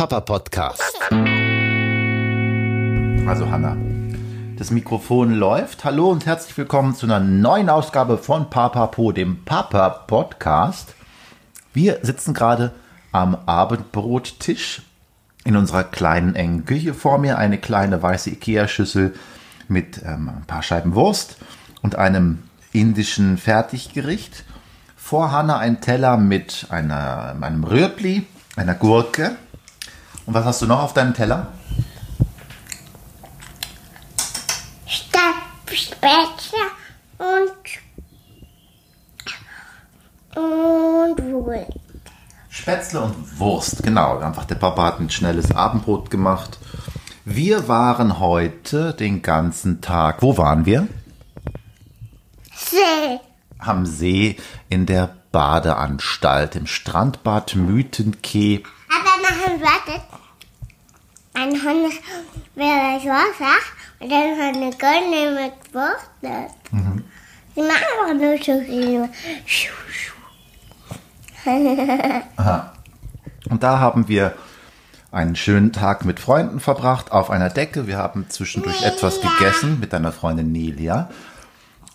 [0.00, 0.98] Papa Podcast.
[3.26, 3.76] Also Hanna,
[4.56, 5.84] das Mikrofon läuft.
[5.84, 10.94] Hallo und herzlich willkommen zu einer neuen Ausgabe von Papa Po, dem Papa Podcast.
[11.74, 12.72] Wir sitzen gerade
[13.12, 14.80] am Abendbrottisch
[15.44, 17.36] in unserer kleinen engen Küche vor mir.
[17.36, 19.12] Eine kleine weiße Ikea-Schüssel
[19.68, 21.36] mit ähm, ein paar Scheiben Wurst
[21.82, 22.38] und einem
[22.72, 24.44] indischen Fertiggericht.
[24.96, 28.26] Vor Hanna ein Teller mit einer, einem Rüebli,
[28.56, 29.36] einer Gurke.
[30.30, 31.48] Und was hast du noch auf deinem Teller?
[35.66, 36.58] Spätzle
[37.18, 37.50] und
[40.36, 41.72] und Wurst.
[42.48, 44.20] Spätzle und Wurst, genau.
[44.20, 46.60] Einfach der Papa hat ein schnelles Abendbrot gemacht.
[47.24, 50.22] Wir waren heute den ganzen Tag.
[50.22, 50.86] Wo waren wir?
[52.54, 53.18] See.
[53.58, 54.36] Am See
[54.68, 58.62] in der Badeanstalt, im Strandbad Mythenkee.
[59.30, 60.02] Aber machen wartet.
[61.32, 63.56] Dann haben wir das Wasser
[64.00, 66.10] und dann haben wir Gönne mit Wurst.
[67.56, 68.62] Die machen auch nur so
[69.46, 69.78] schuh.
[72.36, 72.72] Aha.
[73.48, 74.34] Und da haben wir
[75.12, 77.86] einen schönen Tag mit Freunden verbracht auf einer Decke.
[77.86, 81.10] Wir haben zwischendurch etwas gegessen mit deiner Freundin Nelia.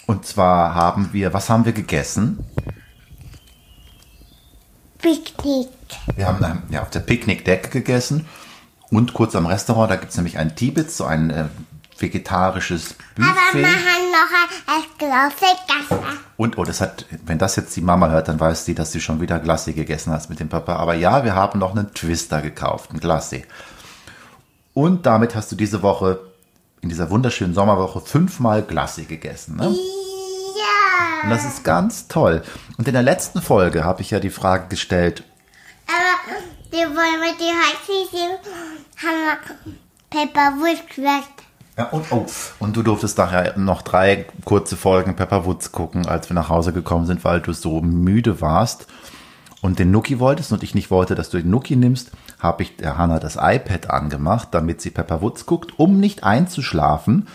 [0.08, 2.46] Und zwar haben wir, was haben wir gegessen?
[5.06, 5.70] Picknick.
[6.16, 8.28] Wir haben ja, auf der Picknickdecke gegessen
[8.90, 11.46] und kurz am Restaurant, da gibt es nämlich ein Tibets, so ein äh,
[12.00, 13.62] vegetarisches Aber Buffet.
[13.62, 13.76] machen
[14.12, 16.02] noch ein Glas Wasser.
[16.38, 19.00] Und, oh, das hat, wenn das jetzt die Mama hört, dann weiß sie, dass sie
[19.00, 20.76] schon wieder Glasse gegessen hat mit dem Papa.
[20.78, 23.44] Aber ja, wir haben noch einen Twister gekauft, einen Glasse.
[24.74, 26.20] Und damit hast du diese Woche,
[26.82, 29.58] in dieser wunderschönen Sommerwoche, fünfmal Glasse gegessen.
[29.58, 29.68] Ne?
[29.68, 30.06] Ja.
[31.24, 32.44] Und das ist ganz toll.
[32.78, 35.24] Und in der letzten Folge habe ich ja die Frage gestellt,
[35.88, 36.38] Aber
[36.72, 38.40] die wollen wir die sind,
[39.04, 39.40] haben
[40.12, 41.44] wir Wurst gesagt.
[41.78, 42.26] Ja, und, oh,
[42.60, 46.72] und du durftest nachher noch drei kurze Folgen Pepper Woods gucken, als wir nach Hause
[46.72, 48.88] gekommen sind, weil du so müde warst
[49.62, 52.78] und den Nuki wolltest und ich nicht wollte, dass du den Nuki nimmst, habe ich
[52.78, 57.28] der Hannah das iPad angemacht, damit sie Pepper Woods guckt, um nicht einzuschlafen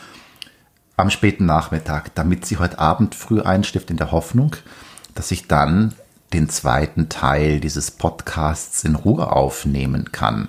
[1.00, 4.56] am späten Nachmittag, damit sie heute Abend früh einstiftet in der Hoffnung,
[5.14, 5.94] dass ich dann
[6.32, 10.48] den zweiten Teil dieses Podcasts in Ruhe aufnehmen kann.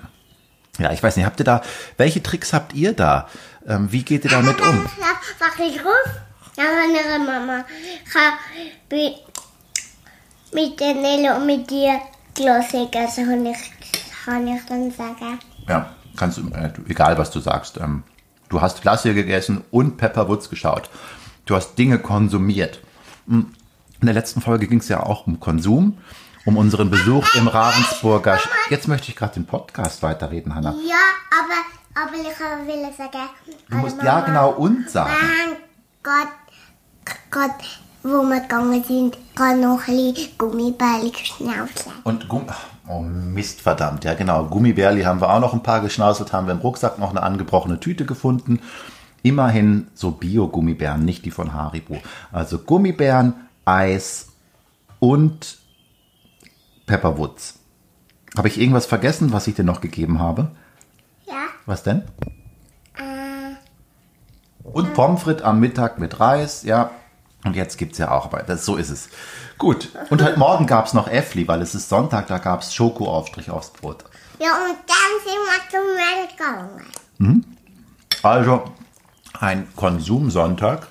[0.77, 1.61] Ja, ich weiß nicht, habt ihr da,
[1.97, 3.27] welche Tricks habt ihr da?
[3.67, 4.85] Ähm, wie geht ihr damit um?
[4.99, 5.07] Ja,
[5.39, 6.09] mach ich ruf.
[6.57, 7.65] Ja, meine Mama.
[10.53, 11.99] Mit der Nele und mit dir
[12.33, 13.57] Glas gegessen, kann ich,
[14.25, 15.39] kann ich dann sagen.
[15.67, 17.77] Ja, kannst du, äh, du- egal was du sagst.
[17.77, 18.03] Ähm,
[18.51, 20.89] du hast Glacier gegessen und Pepper Woods geschaut.
[21.45, 22.79] Du hast Dinge konsumiert.
[23.27, 23.51] Hm,
[23.99, 25.97] In der letzten Folge ging es ja auch um Konsum,
[26.45, 28.37] um unseren Besuch im Ravensburger.
[28.37, 30.75] Sch Jetzt möchte ich gerade den Podcast weiterreden, Hanna.
[30.87, 30.95] Ja,
[31.39, 33.29] aber, aber ich will sagen.
[33.69, 35.11] Du musst ja genau und sagen.
[35.13, 35.57] Mein
[36.03, 36.33] Gott,
[37.29, 37.55] Gott,
[38.03, 41.85] wo wir gegangen sind, kann noch ein bisschen Gummibärli geschnauzt.
[42.03, 42.45] Und Gumm
[42.91, 44.45] oh Mist, verdammt, ja genau.
[44.45, 47.79] Gummibärli haben wir auch noch ein paar geschnauselt, haben wir im Rucksack noch eine angebrochene
[47.79, 48.59] Tüte gefunden.
[49.23, 51.97] Immerhin so Bio-Gummibären, nicht die von Haribo.
[52.31, 53.33] Also Gummibären,
[53.65, 54.29] Eis
[54.99, 55.59] und
[56.87, 57.59] Pepperwoods.
[58.37, 60.51] Habe ich irgendwas vergessen, was ich dir noch gegeben habe?
[61.27, 61.33] Ja,
[61.65, 62.03] Was denn?
[62.97, 63.55] äh,
[64.63, 66.91] Und Pommes frites am Mittag mit Reis, ja.
[67.43, 69.09] Und jetzt gibt's ja auch, aber das, so ist es.
[69.57, 69.89] Gut.
[70.09, 74.03] Und heute Morgen gab's noch Äffli, weil es ist Sonntag, da gab's Schokoaufstrich aufs Brot.
[74.39, 77.45] ja, und dann sind wir zum Welt gegangen.
[78.23, 78.63] Also
[79.39, 80.87] ein Konsumsonntag.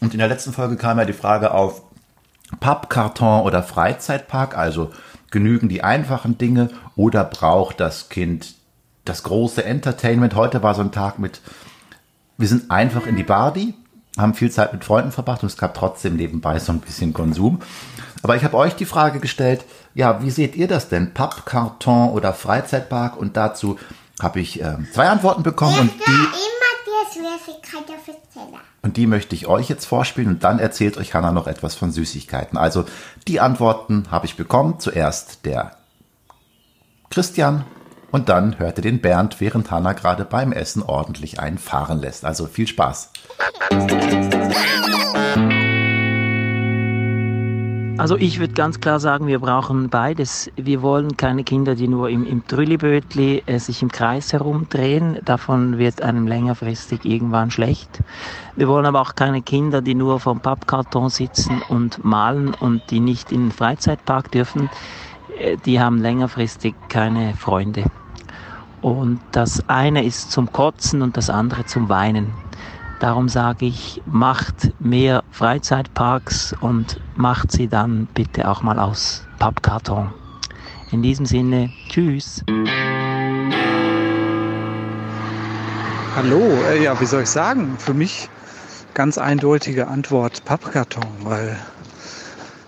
[0.00, 1.82] Und in der letzten Folge kam ja die Frage auf
[2.60, 4.90] Pappkarton oder Freizeitpark, also
[5.30, 8.54] genügen die einfachen Dinge oder braucht das Kind
[9.04, 10.34] das große Entertainment?
[10.34, 11.40] Heute war so ein Tag mit,
[12.38, 13.74] wir sind einfach in die Badi,
[14.16, 17.60] haben viel Zeit mit Freunden verbracht und es gab trotzdem nebenbei so ein bisschen Konsum.
[18.22, 19.64] Aber ich habe euch die Frage gestellt,
[19.94, 21.14] ja, wie seht ihr das denn?
[21.14, 23.16] Pappkarton oder Freizeitpark?
[23.16, 23.78] Und dazu
[24.20, 26.28] habe ich ähm, zwei Antworten bekommen und die
[28.82, 31.90] und die möchte ich euch jetzt vorspielen und dann erzählt euch Hanna noch etwas von
[31.90, 32.58] Süßigkeiten.
[32.58, 32.84] Also
[33.26, 34.78] die Antworten habe ich bekommen.
[34.78, 35.76] Zuerst der
[37.08, 37.64] Christian
[38.10, 42.24] und dann hörte den Bernd, während Hanna gerade beim Essen ordentlich einen fahren lässt.
[42.24, 43.10] Also viel Spaß.
[47.96, 50.50] Also ich würde ganz klar sagen, wir brauchen beides.
[50.56, 55.18] Wir wollen keine Kinder, die nur im, im Trüllibötli äh, sich im Kreis herumdrehen.
[55.24, 58.02] Davon wird einem längerfristig irgendwann schlecht.
[58.56, 63.00] Wir wollen aber auch keine Kinder, die nur vom Pappkarton sitzen und malen und die
[63.00, 64.68] nicht in den Freizeitpark dürfen.
[65.38, 67.84] Äh, Die haben längerfristig keine Freunde.
[68.82, 72.34] und das eine ist zum Kotzen und das andere zum Weinen.
[73.00, 80.12] Darum sage ich, macht mehr Freizeitparks und macht sie dann bitte auch mal aus Pappkarton.
[80.90, 82.44] In diesem Sinne, tschüss.
[86.16, 87.76] Hallo, äh, ja, wie soll ich sagen?
[87.78, 88.28] Für mich
[88.94, 91.58] ganz eindeutige Antwort Pappkarton, weil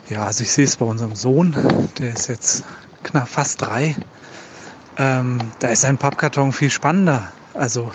[0.08, 1.56] ja, also ich sehe es bei unserem Sohn,
[1.98, 2.64] der ist jetzt
[3.04, 3.96] knapp fast drei.
[4.98, 7.32] Ähm, da ist ein Pappkarton viel spannender.
[7.54, 7.92] Also,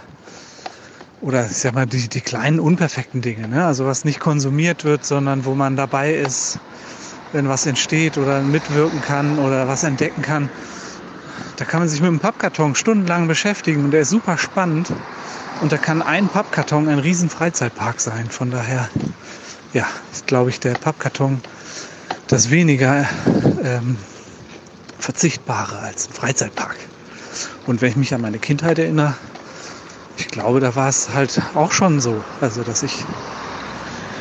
[1.21, 3.65] oder ich sag mal, die, die kleinen unperfekten Dinge, ne?
[3.65, 6.59] also was nicht konsumiert wird, sondern wo man dabei ist,
[7.31, 10.49] wenn was entsteht oder mitwirken kann oder was entdecken kann.
[11.57, 14.91] Da kann man sich mit einem Pappkarton stundenlang beschäftigen und der ist super spannend.
[15.61, 18.25] Und da kann ein Pappkarton ein riesen Freizeitpark sein.
[18.31, 18.89] Von daher,
[19.73, 21.39] ja, ist glaube ich der Pappkarton
[22.27, 23.07] das weniger
[23.63, 23.97] ähm,
[24.97, 26.77] verzichtbare als ein Freizeitpark.
[27.67, 29.15] Und wenn ich mich an meine Kindheit erinnere,
[30.21, 32.23] ich glaube, da war es halt auch schon so.
[32.41, 33.03] Also, dass ich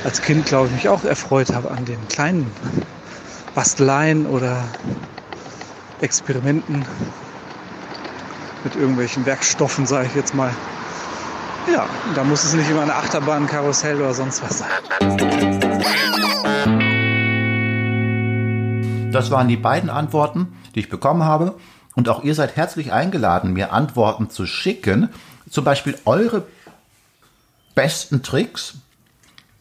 [0.02, 2.50] als Kind, glaube ich, mich auch erfreut habe an den kleinen
[3.54, 4.64] Basteleien oder
[6.00, 6.86] Experimenten
[8.64, 10.50] mit irgendwelchen Werkstoffen, sage ich jetzt mal.
[11.70, 14.70] Ja, da muss es nicht immer eine Achterbahn, Karussell oder sonst was sein.
[19.12, 21.56] Das waren die beiden Antworten, die ich bekommen habe.
[21.94, 25.10] Und auch ihr seid herzlich eingeladen, mir Antworten zu schicken.
[25.50, 26.46] Zum Beispiel eure
[27.74, 28.74] besten Tricks,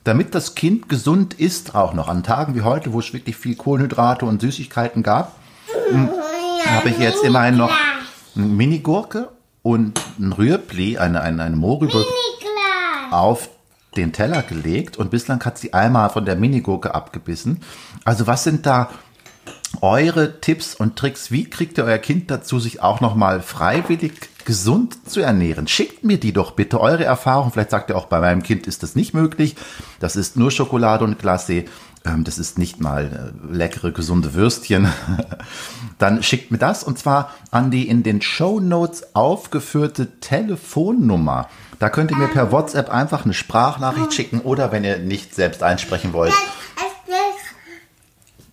[0.03, 3.55] damit das Kind gesund ist, auch noch an Tagen wie heute, wo es wirklich viel
[3.55, 5.35] Kohlenhydrate und Süßigkeiten gab,
[5.89, 6.09] hm,
[6.65, 7.71] habe ich jetzt immerhin noch
[8.35, 9.29] eine Minigurke
[9.63, 12.05] und ein Rührpli, eine, eine, eine Mohrrübe
[13.11, 13.49] auf
[13.97, 17.61] den Teller gelegt und bislang hat sie einmal von der Minigurke abgebissen.
[18.05, 18.89] Also was sind da
[19.81, 21.31] eure Tipps und Tricks.
[21.31, 25.67] Wie kriegt ihr euer Kind dazu, sich auch nochmal freiwillig gesund zu ernähren?
[25.67, 27.51] Schickt mir die doch bitte eure Erfahrung.
[27.51, 29.55] Vielleicht sagt ihr auch, bei meinem Kind ist das nicht möglich.
[29.99, 31.67] Das ist nur Schokolade und Glacé.
[32.05, 34.87] Ähm, das ist nicht mal äh, leckere, gesunde Würstchen.
[35.97, 41.49] Dann schickt mir das und zwar an die in den Show Notes aufgeführte Telefonnummer.
[41.79, 45.63] Da könnt ihr mir per WhatsApp einfach eine Sprachnachricht schicken oder wenn ihr nicht selbst
[45.63, 46.33] einsprechen wollt,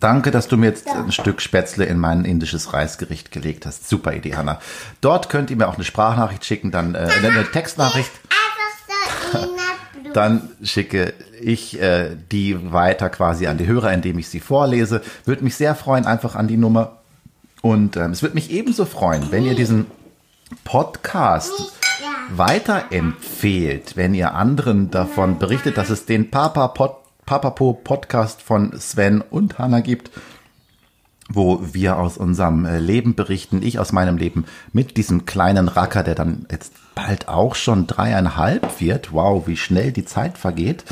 [0.01, 3.89] Danke, dass du mir jetzt ein Stück Spätzle in mein indisches Reisgericht gelegt hast.
[3.89, 4.61] Super Idee, Hanna.
[5.01, 8.11] Dort könnt ihr mir auch eine Sprachnachricht schicken, dann äh, eine Textnachricht.
[10.13, 11.13] Dann schicke
[11.43, 15.03] ich äh, die weiter quasi an die Hörer, indem ich sie vorlese.
[15.27, 17.01] Würde mich sehr freuen, einfach an die Nummer.
[17.61, 19.87] Und ähm, es würde mich ebenso freuen, wenn ihr diesen
[20.65, 21.53] Podcast
[22.31, 29.21] weiterempfehlt, wenn ihr anderen davon berichtet, dass es den Papa Podcast Papapo Podcast von Sven
[29.21, 30.13] und Hanna gibt,
[31.29, 36.05] wo wir aus unserem äh, Leben berichten, ich aus meinem Leben mit diesem kleinen Racker,
[36.05, 39.13] der dann jetzt bald auch schon dreieinhalb wird.
[39.13, 40.85] Wow, wie schnell die Zeit vergeht.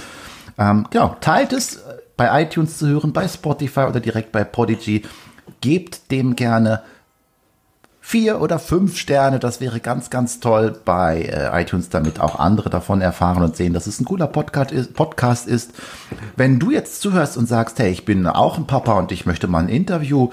[0.58, 5.02] Ähm, genau, teilt es äh, bei iTunes zu hören, bei Spotify oder direkt bei Podigy.
[5.60, 6.82] Gebt dem gerne
[8.06, 9.38] vier oder fünf Sterne.
[9.38, 13.72] Das wäre ganz, ganz toll bei äh, iTunes, damit auch andere davon erfahren und sehen,
[13.72, 15.72] dass es ein cooler Podcast ist, Podcast ist.
[16.36, 19.48] Wenn du jetzt zuhörst und sagst, hey, ich bin auch ein Papa und ich möchte
[19.48, 20.28] mal ein Interview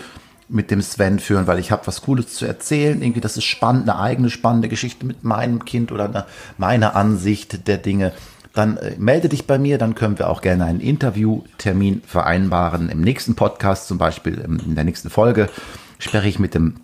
[0.49, 3.01] mit dem Sven führen, weil ich habe was Cooles zu erzählen.
[3.01, 6.25] Irgendwie, das ist spannend, eine eigene spannende Geschichte mit meinem Kind oder eine,
[6.57, 8.11] meine Ansicht der Dinge.
[8.53, 12.89] Dann äh, melde dich bei mir, dann können wir auch gerne einen Interviewtermin vereinbaren.
[12.89, 15.47] Im nächsten Podcast, zum Beispiel in der nächsten Folge,
[15.99, 16.75] spreche ich mit dem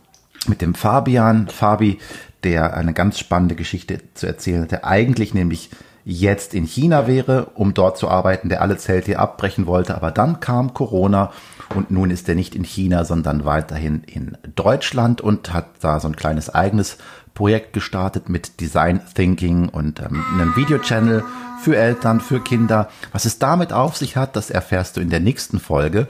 [0.47, 1.99] mit dem Fabian, Fabi,
[2.43, 5.69] der eine ganz spannende Geschichte zu erzählen hat, der eigentlich nämlich
[6.05, 10.39] jetzt in China wäre, um dort zu arbeiten, der alle Zelte abbrechen wollte, aber dann
[10.39, 11.33] kam Corona
[11.75, 16.07] und nun ist er nicht in China, sondern weiterhin in Deutschland und hat da so
[16.07, 16.97] ein kleines eigenes
[17.33, 21.23] Projekt gestartet mit Design Thinking und ähm, einem Video-Channel
[21.61, 22.89] für Eltern, für Kinder.
[23.11, 26.07] Was es damit auf sich hat, das erfährst du in der nächsten Folge.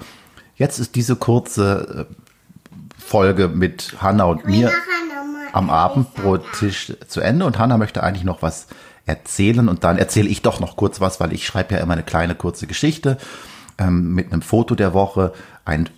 [0.55, 2.13] Jetzt ist diese kurze äh,
[3.07, 4.71] Folge mit Hanna und mir
[5.53, 8.67] am Abendbrottisch zu Ende und Hanna möchte eigentlich noch was
[9.05, 12.03] erzählen und dann erzähle ich doch noch kurz was, weil ich schreibe ja immer eine
[12.03, 13.17] kleine kurze Geschichte
[13.77, 15.31] ähm, mit einem Foto der Woche,
[15.63, 15.89] ein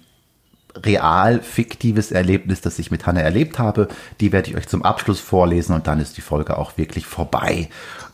[0.75, 3.87] real fiktives Erlebnis, das ich mit Hanna erlebt habe.
[4.21, 7.69] Die werde ich euch zum Abschluss vorlesen und dann ist die Folge auch wirklich vorbei.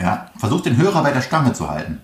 [0.00, 2.00] Ja, versuch den Hörer bei der Stange zu halten.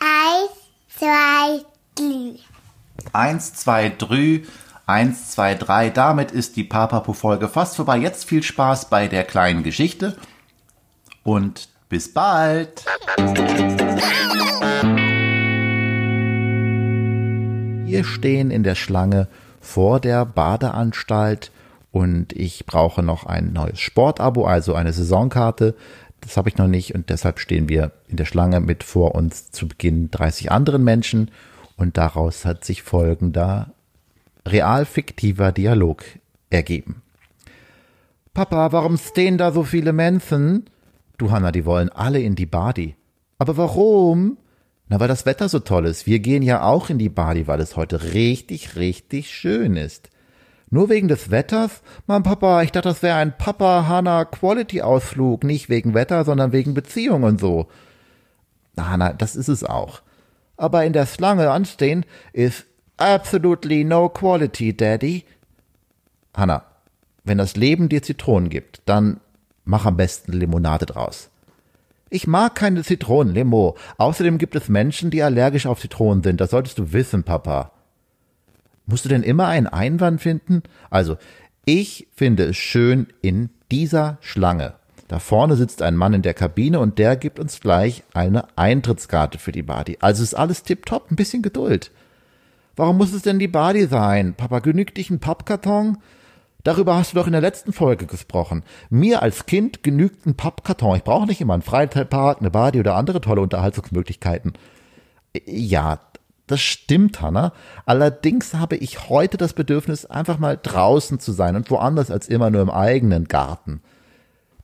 [0.00, 0.50] eins,
[0.98, 2.38] zwei, drei.
[3.12, 4.42] Eins, zwei, drei.
[4.86, 5.90] Eins, zwei, drei.
[5.90, 7.96] Damit ist die Papapo-Folge fast vorbei.
[7.98, 10.16] Jetzt viel Spaß bei der kleinen Geschichte.
[11.22, 12.84] Und bis bald.
[17.86, 19.28] Wir stehen in der Schlange
[19.64, 21.50] vor der Badeanstalt
[21.90, 25.74] und ich brauche noch ein neues Sportabo, also eine Saisonkarte.
[26.20, 29.50] Das habe ich noch nicht und deshalb stehen wir in der Schlange mit vor uns
[29.50, 31.30] zu Beginn 30 anderen Menschen
[31.76, 33.70] und daraus hat sich folgender
[34.46, 36.04] real-fiktiver Dialog
[36.50, 37.02] ergeben.
[38.32, 40.64] Papa, warum stehen da so viele Menschen?
[41.16, 42.96] Du Hanna, die wollen alle in die Badi.
[43.38, 44.36] Aber warum?
[44.88, 46.06] Na, weil das Wetter so toll ist.
[46.06, 50.10] Wir gehen ja auch in die Badi, weil es heute richtig, richtig schön ist.
[50.70, 51.82] Nur wegen des Wetters?
[52.06, 55.44] Mann, Papa, ich dachte, das wäre ein Papa-Hanna-Quality-Ausflug.
[55.44, 57.68] Nicht wegen Wetter, sondern wegen Beziehung und so.
[58.76, 60.02] Na, Hanna, das ist es auch.
[60.56, 65.24] Aber in der Schlange anstehen ist absolutely no quality, Daddy.
[66.34, 66.64] Hanna,
[67.24, 69.20] wenn das Leben dir Zitronen gibt, dann
[69.64, 71.30] mach am besten Limonade draus.
[72.14, 73.76] Ich mag keine Zitronenlimo.
[73.98, 76.40] Außerdem gibt es Menschen, die allergisch auf Zitronen sind.
[76.40, 77.72] Das solltest du wissen, Papa.
[78.86, 80.62] Musst du denn immer einen Einwand finden?
[80.90, 81.16] Also,
[81.64, 84.74] ich finde es schön in dieser Schlange.
[85.08, 89.40] Da vorne sitzt ein Mann in der Kabine und der gibt uns gleich eine Eintrittskarte
[89.40, 89.98] für die Badi.
[90.00, 91.90] Also ist alles tipptopp, ein bisschen Geduld.
[92.76, 94.34] Warum muss es denn die Badi sein?
[94.34, 95.98] Papa, genügt dich ein Pappkarton?
[96.64, 98.64] Darüber hast du doch in der letzten Folge gesprochen.
[98.88, 100.96] Mir als Kind genügt ein Pappkarton.
[100.96, 104.54] Ich brauche nicht immer einen Freizeitpark, eine Badi oder andere tolle Unterhaltungsmöglichkeiten.
[105.44, 106.00] Ja,
[106.46, 107.52] das stimmt, Hanna.
[107.84, 112.50] Allerdings habe ich heute das Bedürfnis, einfach mal draußen zu sein und woanders als immer
[112.50, 113.82] nur im eigenen Garten.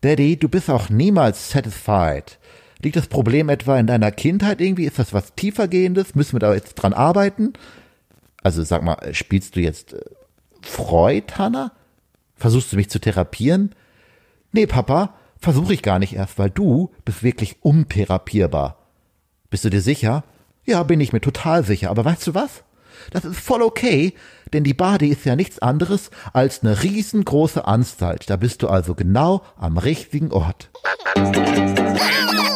[0.00, 2.38] Daddy, du bist auch niemals satisfied.
[2.83, 4.87] Liegt das Problem etwa in deiner Kindheit irgendwie?
[4.87, 6.14] Ist das was tiefergehendes?
[6.14, 7.52] Müssen wir da jetzt dran arbeiten?
[8.42, 10.00] Also sag mal, spielst du jetzt äh,
[10.62, 11.73] Freud, Hanna?
[12.40, 13.75] Versuchst du mich zu therapieren?
[14.50, 18.78] Nee, Papa, versuche ich gar nicht erst, weil du bist wirklich untherapierbar.
[19.50, 20.25] Bist du dir sicher?
[20.64, 21.90] Ja, bin ich mir total sicher.
[21.90, 22.64] Aber weißt du was?
[23.11, 24.14] Das ist voll okay,
[24.52, 28.30] denn die Badi ist ja nichts anderes als eine riesengroße Anstalt.
[28.30, 30.70] Da bist du also genau am richtigen Ort.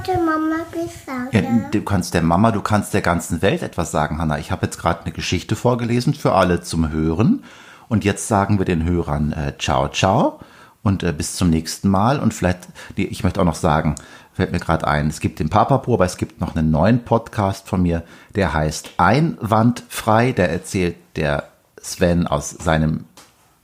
[0.00, 1.34] heute Mama gesagt.
[1.34, 4.38] Ja, du kannst der Mama, du kannst der ganzen Welt etwas sagen, Hanna.
[4.38, 7.44] Ich habe jetzt gerade eine Geschichte vorgelesen für alle zum Hören.
[7.88, 10.40] Und jetzt sagen wir den Hörern äh, ciao, ciao
[10.82, 12.20] und äh, bis zum nächsten Mal.
[12.20, 13.96] Und vielleicht, die, ich möchte auch noch sagen,
[14.32, 17.68] fällt mir gerade ein, es gibt den Papapo, aber es gibt noch einen neuen Podcast
[17.68, 18.04] von mir,
[18.36, 20.32] der heißt Einwandfrei.
[20.32, 21.48] Der erzählt der
[21.80, 23.04] Sven aus seinem,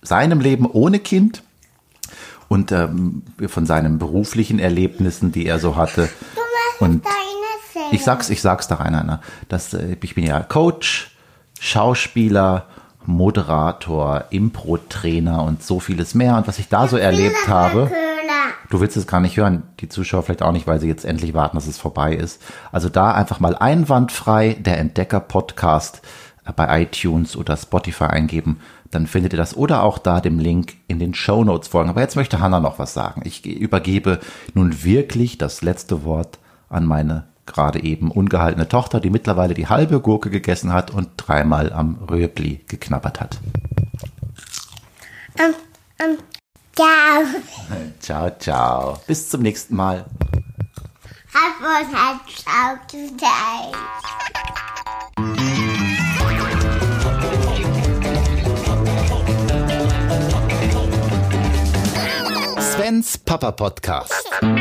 [0.02, 1.42] seinem Leben ohne Kind
[2.48, 6.08] und ähm, von seinen beruflichen Erlebnissen, die er so hatte.
[6.78, 7.04] Und
[7.90, 9.20] ich sag's, ich sag's da rein, Anna.
[9.48, 11.10] Das, äh, ich bin ja Coach,
[11.60, 12.66] Schauspieler,
[13.04, 16.36] Moderator, Impro-Trainer und so vieles mehr.
[16.36, 17.90] Und was ich da so erlebt habe,
[18.70, 21.34] du willst es gar nicht hören, die Zuschauer vielleicht auch nicht, weil sie jetzt endlich
[21.34, 22.42] warten, dass es vorbei ist.
[22.72, 26.02] Also da einfach mal einwandfrei der Entdecker-Podcast
[26.44, 30.74] äh, bei iTunes oder Spotify eingeben, dann findet ihr das oder auch da dem Link
[30.88, 31.90] in den Show Notes folgen.
[31.90, 33.22] Aber jetzt möchte Hanna noch was sagen.
[33.24, 34.20] Ich übergebe
[34.54, 36.38] nun wirklich das letzte Wort
[36.68, 41.72] an meine gerade eben ungehaltene Tochter, die mittlerweile die halbe Gurke gegessen hat und dreimal
[41.72, 43.38] am Röbli geknabbert hat.
[45.38, 45.54] Ähm,
[46.00, 46.18] ähm,
[46.74, 47.22] ciao.
[48.00, 48.98] Ciao, ciao.
[49.06, 50.04] Bis zum nächsten Mal.
[51.32, 52.18] Have was had
[53.18, 54.75] ciao
[62.86, 64.55] Svens Papa Podcast.